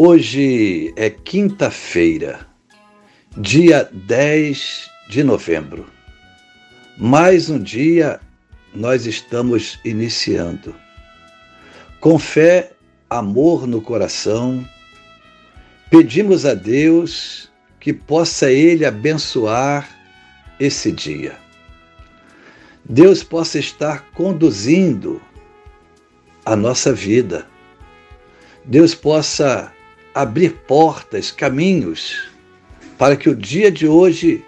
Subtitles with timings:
[0.00, 2.46] Hoje é quinta-feira,
[3.36, 5.86] dia 10 de novembro.
[6.96, 8.20] Mais um dia
[8.72, 10.72] nós estamos iniciando.
[11.98, 12.74] Com fé,
[13.10, 14.64] amor no coração,
[15.90, 19.90] pedimos a Deus que possa Ele abençoar
[20.60, 21.36] esse dia.
[22.84, 25.20] Deus possa estar conduzindo
[26.46, 27.48] a nossa vida.
[28.64, 29.72] Deus possa
[30.18, 32.28] abrir portas, caminhos,
[32.98, 34.44] para que o dia de hoje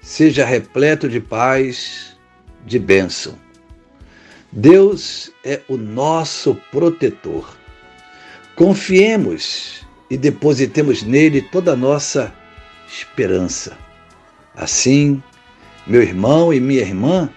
[0.00, 2.16] seja repleto de paz,
[2.64, 3.38] de bênção.
[4.50, 7.56] Deus é o nosso protetor.
[8.56, 12.34] Confiemos e depositemos nele toda a nossa
[12.88, 13.78] esperança.
[14.56, 15.22] Assim,
[15.86, 17.30] meu irmão e minha irmã,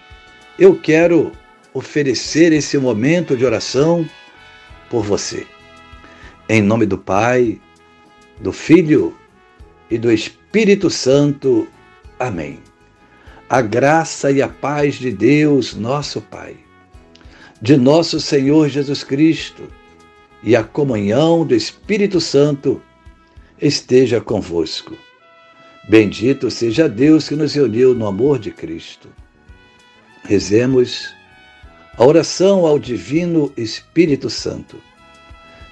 [0.58, 1.30] eu quero
[1.72, 4.04] oferecer esse momento de oração
[4.88, 5.46] por você.
[6.52, 7.60] Em nome do Pai,
[8.40, 9.16] do Filho
[9.88, 11.68] e do Espírito Santo.
[12.18, 12.58] Amém.
[13.48, 16.56] A graça e a paz de Deus, nosso Pai,
[17.62, 19.62] de nosso Senhor Jesus Cristo
[20.42, 22.82] e a comunhão do Espírito Santo
[23.62, 24.98] esteja convosco.
[25.88, 29.08] Bendito seja Deus que nos uniu no amor de Cristo.
[30.24, 31.14] Rezemos
[31.96, 34.89] a oração ao Divino Espírito Santo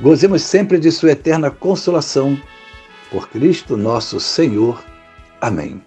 [0.00, 2.40] Gozemos sempre de Sua eterna consolação.
[3.10, 4.82] Por Cristo nosso Senhor.
[5.38, 5.82] Amém.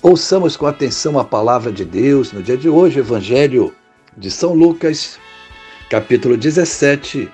[0.00, 3.74] Ouçamos com atenção a palavra de Deus no dia de hoje, Evangelho
[4.16, 5.18] de São Lucas,
[5.90, 7.28] capítulo 17,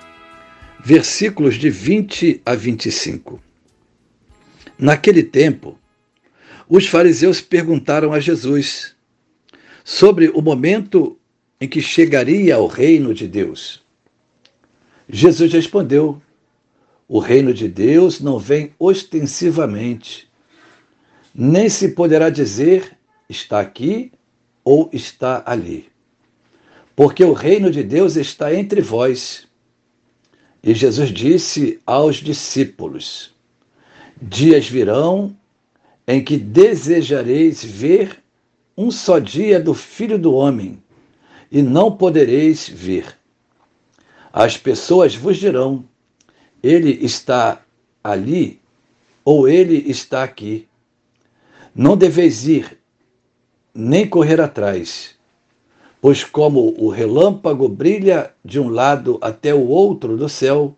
[0.83, 3.41] versículos de 20 a 25.
[4.77, 5.79] Naquele tempo,
[6.67, 8.93] os fariseus perguntaram a Jesus
[9.81, 11.17] sobre o momento
[11.61, 13.84] em que chegaria ao reino de Deus.
[15.09, 16.21] Jesus respondeu:
[17.07, 20.29] O reino de Deus não vem ostensivamente,
[21.33, 22.97] nem se poderá dizer
[23.29, 24.11] está aqui
[24.63, 25.89] ou está ali.
[26.95, 29.47] Porque o reino de Deus está entre vós.
[30.63, 33.33] E Jesus disse aos discípulos:
[34.21, 35.35] Dias virão
[36.07, 38.23] em que desejareis ver
[38.77, 40.81] um só dia do Filho do Homem,
[41.51, 43.15] e não podereis ver.
[44.37, 45.85] As pessoas vos dirão:
[46.61, 47.61] ele está
[48.03, 48.59] ali
[49.23, 50.67] ou ele está aqui.
[51.73, 52.77] Não deveis ir,
[53.73, 55.15] nem correr atrás,
[56.01, 60.75] pois como o relâmpago brilha de um lado até o outro do céu,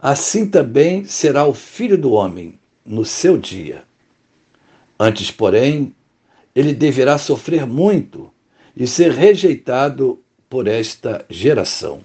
[0.00, 3.84] assim também será o filho do homem no seu dia.
[4.98, 5.94] Antes, porém,
[6.52, 8.28] ele deverá sofrer muito
[8.76, 10.18] e ser rejeitado
[10.50, 12.02] por esta geração.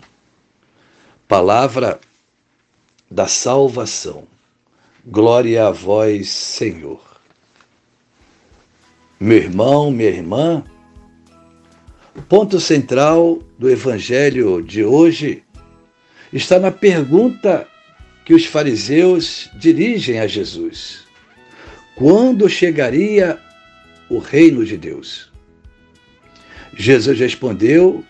[1.32, 1.98] Palavra
[3.10, 4.28] da salvação.
[5.06, 7.02] Glória a vós, Senhor.
[9.18, 10.62] Meu irmão, minha irmã,
[12.14, 15.42] o ponto central do evangelho de hoje
[16.34, 17.66] está na pergunta
[18.26, 21.06] que os fariseus dirigem a Jesus:
[21.96, 23.40] Quando chegaria
[24.10, 25.32] o reino de Deus?
[26.74, 28.04] Jesus respondeu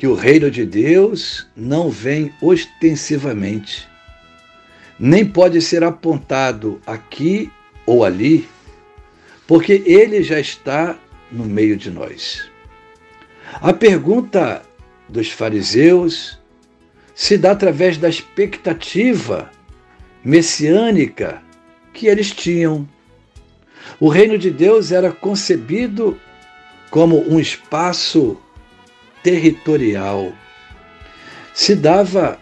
[0.00, 3.86] que o reino de Deus não vem ostensivamente,
[4.98, 7.52] nem pode ser apontado aqui
[7.84, 8.48] ou ali,
[9.46, 10.98] porque ele já está
[11.30, 12.50] no meio de nós.
[13.60, 14.62] A pergunta
[15.06, 16.40] dos fariseus
[17.14, 19.50] se dá através da expectativa
[20.24, 21.42] messiânica
[21.92, 22.88] que eles tinham.
[24.00, 26.18] O reino de Deus era concebido
[26.88, 28.40] como um espaço
[29.22, 30.32] territorial.
[31.54, 32.38] Se dava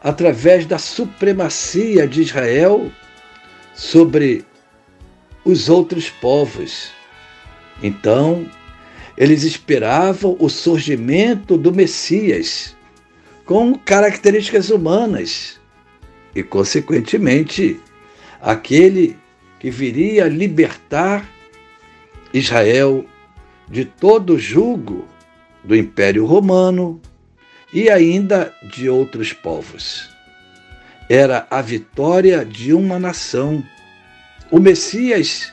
[0.00, 2.90] através da supremacia de Israel
[3.74, 4.44] sobre
[5.44, 6.90] os outros povos.
[7.82, 8.48] Então,
[9.16, 12.76] eles esperavam o surgimento do Messias,
[13.44, 15.60] com características humanas,
[16.34, 17.80] e, consequentemente,
[18.40, 19.16] aquele
[19.58, 21.28] que viria libertar
[22.32, 23.04] Israel
[23.68, 25.06] de todo o jugo
[25.66, 27.00] do Império Romano
[27.72, 30.08] e ainda de outros povos.
[31.08, 33.62] Era a vitória de uma nação.
[34.50, 35.52] O Messias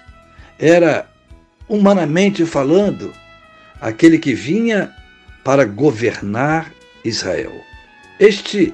[0.58, 1.10] era,
[1.68, 3.12] humanamente falando,
[3.82, 4.94] aquele que vinha
[5.44, 6.72] para governar
[7.04, 7.54] Israel.
[8.20, 8.74] Este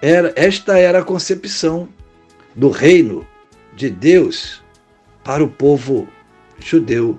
[0.00, 1.88] era, esta era a concepção
[2.56, 3.26] do reino
[3.76, 4.62] de Deus
[5.22, 6.08] para o povo
[6.58, 7.16] judeu.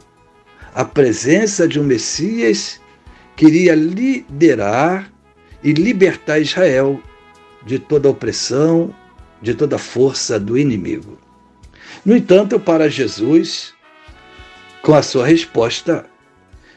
[0.76, 2.82] A presença de um Messias
[3.36, 5.12] queria liderar
[5.64, 7.02] e libertar Israel
[7.66, 8.94] de toda opressão,
[9.42, 11.18] de toda força do inimigo.
[12.06, 13.74] No entanto, para Jesus,
[14.82, 16.06] com a sua resposta,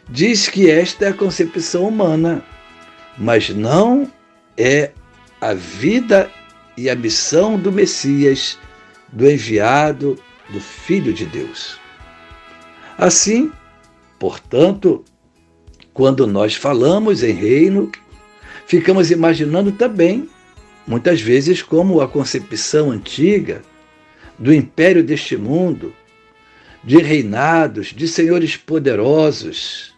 [0.09, 2.45] diz que esta é a concepção humana,
[3.19, 4.11] mas não
[4.57, 4.93] é
[5.41, 6.31] a vida
[6.77, 8.59] e a missão do Messias,
[9.13, 10.19] do enviado,
[10.51, 11.81] do Filho de Deus.
[12.97, 13.51] Assim,
[14.19, 15.05] portanto,
[15.97, 17.91] quando nós falamos em reino,
[18.67, 20.29] ficamos imaginando também,
[20.87, 23.63] muitas vezes, como a concepção antiga
[24.39, 25.95] do império deste mundo,
[26.85, 29.95] de reinados, de senhores poderosos,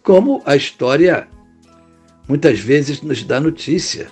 [0.00, 1.26] como a história
[2.28, 4.06] muitas vezes nos dá notícia,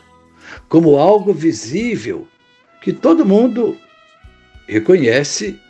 [0.68, 2.26] como algo visível
[2.82, 3.78] que todo mundo
[4.66, 5.60] reconhece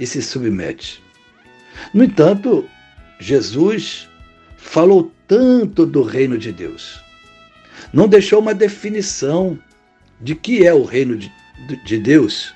[0.00, 1.00] e se submete.
[1.94, 2.68] No entanto,
[3.20, 4.08] Jesus
[4.58, 7.00] falou tanto do reino de Deus.
[7.92, 9.58] Não deixou uma definição
[10.20, 11.32] de que é o reino de,
[11.84, 12.52] de Deus.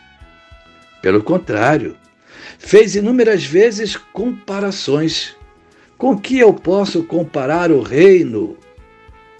[1.00, 1.96] Pelo contrário,
[2.58, 5.34] fez inúmeras vezes comparações
[5.96, 8.58] com que eu posso comparar o reino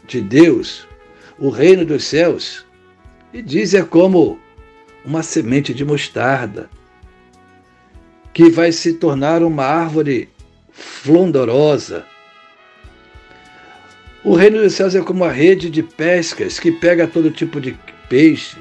[0.07, 0.87] de Deus,
[1.39, 2.65] o reino dos céus?
[3.33, 4.39] E diz é como
[5.05, 6.71] uma semente de mostarda
[8.33, 10.29] que vai se tornar uma árvore
[10.71, 12.07] flondorosa.
[14.25, 17.77] O reino dos céus é como a rede de pescas que pega todo tipo de
[18.09, 18.57] peixe.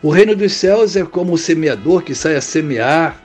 [0.00, 3.20] O reino dos céus é como o semeador que sai a semear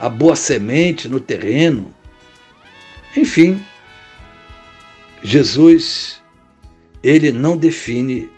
[0.00, 1.94] a boa semente no terreno.
[3.14, 3.62] Enfim,
[5.22, 6.22] Jesus,
[7.02, 8.30] ele não define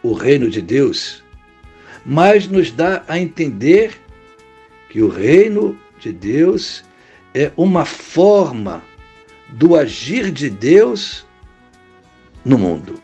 [0.00, 1.24] o reino de Deus,
[2.06, 4.00] mas nos dá a entender
[4.90, 6.84] que o reino de Deus
[7.34, 8.80] é uma forma
[9.48, 11.26] do agir de Deus
[12.44, 13.00] no mundo.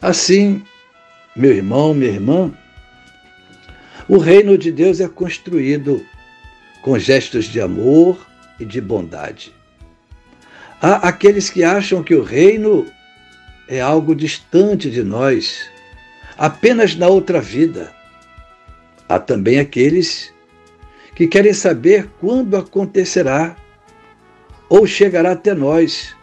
[0.00, 0.62] Assim,
[1.36, 2.52] meu irmão, minha irmã,
[4.08, 6.04] o reino de Deus é construído
[6.82, 8.18] com gestos de amor,
[8.62, 9.52] e de bondade.
[10.80, 12.86] Há aqueles que acham que o reino
[13.68, 15.68] é algo distante de nós,
[16.38, 17.92] apenas na outra vida.
[19.08, 20.32] Há também aqueles
[21.14, 23.56] que querem saber quando acontecerá
[24.68, 26.16] ou chegará até nós,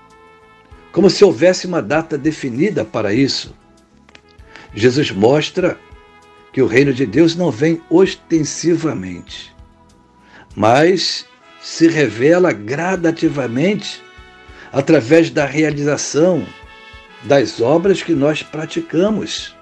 [0.92, 3.56] como se houvesse uma data definida para isso.
[4.74, 5.80] Jesus mostra
[6.52, 9.56] que o reino de Deus não vem ostensivamente,
[10.56, 11.26] mas
[11.62, 14.02] se revela gradativamente
[14.72, 16.46] através da realização
[17.24, 19.56] das obras que nós praticamos.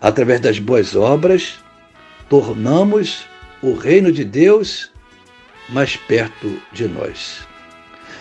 [0.00, 1.58] Através das boas obras,
[2.28, 3.24] tornamos
[3.62, 4.90] o reino de Deus
[5.68, 7.46] mais perto de nós.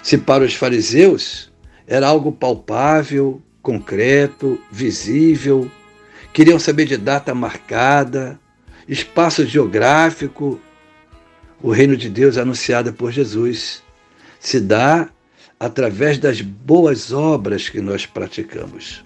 [0.01, 1.52] Se para os fariseus
[1.87, 5.69] era algo palpável, concreto, visível,
[6.33, 8.39] queriam saber de data marcada,
[8.87, 10.59] espaço geográfico,
[11.61, 13.81] o reino de Deus anunciado por Jesus
[14.39, 15.09] se dá
[15.59, 19.03] através das boas obras que nós praticamos.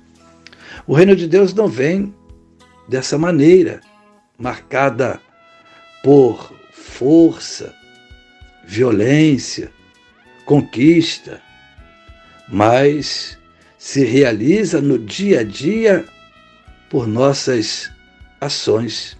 [0.87, 2.13] O reino de Deus não vem
[2.87, 3.81] dessa maneira,
[4.39, 5.21] marcada
[6.03, 7.75] por força,
[8.65, 9.71] violência,
[10.45, 11.41] conquista,
[12.49, 13.37] mas
[13.77, 16.05] se realiza no dia a dia
[16.89, 17.91] por nossas
[18.39, 19.17] ações.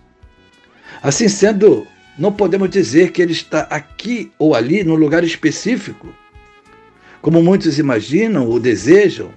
[1.02, 1.86] Assim sendo,
[2.18, 6.14] não podemos dizer que ele está aqui ou ali, num lugar específico.
[7.22, 9.32] Como muitos imaginam ou desejam,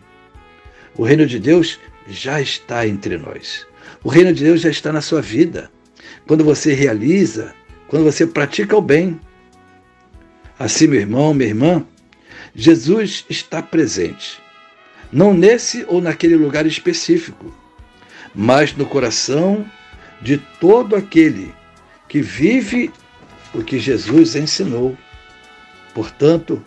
[0.96, 1.78] o reino de Deus
[2.08, 3.66] já está entre nós.
[4.02, 5.70] O reino de Deus já está na sua vida.
[6.26, 7.54] Quando você realiza,
[7.88, 9.20] quando você pratica o bem.
[10.58, 11.84] Assim, meu irmão, minha irmã,
[12.54, 14.40] Jesus está presente.
[15.12, 17.52] Não nesse ou naquele lugar específico,
[18.34, 19.66] mas no coração
[20.20, 21.54] de todo aquele
[22.08, 22.92] que vive
[23.54, 24.96] o que Jesus ensinou.
[25.94, 26.62] Portanto,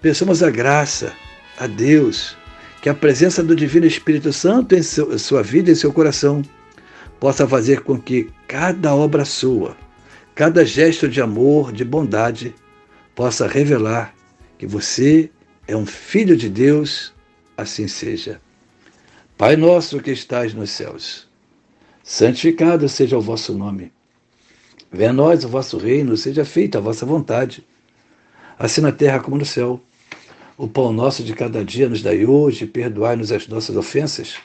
[0.00, 1.12] peçamos a graça
[1.58, 2.36] a Deus
[2.80, 6.42] que a presença do Divino Espírito Santo em sua vida e seu coração
[7.18, 9.76] possa fazer com que cada obra sua,
[10.34, 12.54] cada gesto de amor, de bondade,
[13.14, 14.13] possa revelar
[14.64, 15.30] que você
[15.68, 17.12] é um filho de Deus,
[17.54, 18.40] assim seja.
[19.36, 21.28] Pai nosso que estais nos céus,
[22.02, 23.92] santificado seja o vosso nome.
[24.90, 27.62] Venha a nós o vosso reino, seja feita a vossa vontade,
[28.58, 29.78] assim na terra como no céu.
[30.56, 34.36] O pão nosso de cada dia nos dai hoje, perdoai-nos as nossas ofensas,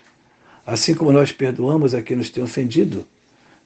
[0.66, 3.08] assim como nós perdoamos a quem nos tem ofendido.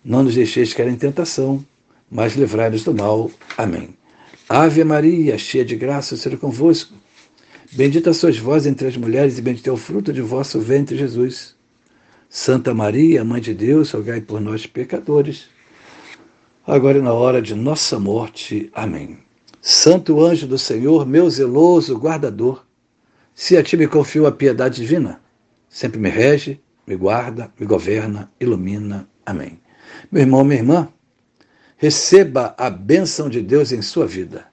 [0.06, 1.66] Não nos deixeis cair em tentação,
[2.12, 3.32] mas livrai-nos do mal.
[3.58, 3.96] Amém.
[4.56, 6.94] Ave Maria, cheia de graça, o Senhor é convosco.
[7.72, 11.56] Bendita sois vós entre as mulheres, e bendito é o fruto de vosso ventre, Jesus.
[12.30, 15.46] Santa Maria, Mãe de Deus, rogai por nós, pecadores,
[16.68, 18.70] agora e na hora de nossa morte.
[18.76, 19.18] Amém.
[19.60, 22.64] Santo anjo do Senhor, meu zeloso guardador,
[23.34, 25.20] se a ti me confio a piedade divina,
[25.68, 29.10] sempre me rege, me guarda, me governa, ilumina.
[29.26, 29.60] Amém.
[30.12, 30.90] Meu irmão, minha irmã,
[31.84, 34.46] receba a bênção de Deus em sua vida.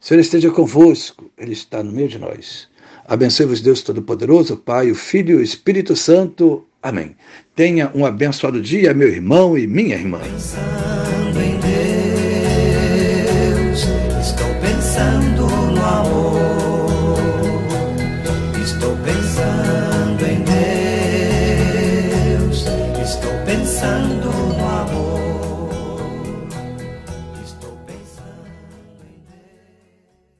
[0.00, 2.68] O Senhor esteja convosco, Ele está no meio de nós.
[3.04, 6.64] Abençoe-vos, Deus Todo-Poderoso, Pai, o Filho e o Espírito Santo.
[6.80, 7.16] Amém.
[7.56, 10.20] Tenha um abençoado dia, meu irmão e minha irmã.